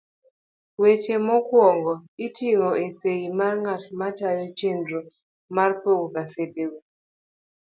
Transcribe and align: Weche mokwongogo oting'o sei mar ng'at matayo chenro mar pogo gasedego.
Weche 0.81 1.15
mokwongogo 1.27 1.93
oting'o 2.25 2.69
sei 2.99 3.23
mar 3.37 3.53
ng'at 3.63 3.83
matayo 3.99 4.45
chenro 4.57 4.99
mar 5.55 5.71
pogo 5.81 6.05
gasedego. 6.15 6.79